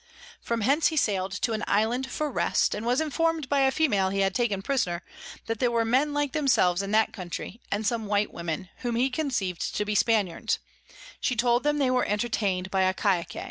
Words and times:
From 0.41 0.61
hence 0.61 0.87
he 0.87 0.97
sail'd 0.97 1.31
to 1.43 1.51
an 1.53 1.63
Island 1.67 2.09
for 2.09 2.31
Rest, 2.31 2.73
and 2.73 2.87
was 2.87 2.99
inform'd 3.01 3.47
by 3.49 3.59
a 3.59 3.69
Female 3.71 4.09
he 4.09 4.21
had 4.21 4.33
taken 4.33 4.63
Prisoner, 4.63 5.03
that 5.45 5.59
there 5.59 5.69
were 5.69 5.85
Men 5.85 6.11
like 6.11 6.31
themselves 6.31 6.81
in 6.81 6.89
that 6.93 7.13
Country, 7.13 7.61
and 7.71 7.85
some 7.85 8.07
white 8.07 8.33
Women, 8.33 8.69
whom 8.77 8.95
he 8.95 9.11
conceiv'd 9.11 9.75
to 9.75 9.85
be 9.85 9.93
Spaniards: 9.93 10.57
she 11.19 11.35
told 11.35 11.67
him 11.67 11.77
they 11.77 11.91
were 11.91 12.05
entertain'd 12.07 12.71
by 12.71 12.81
a 12.81 12.95
Cacique. 12.95 13.35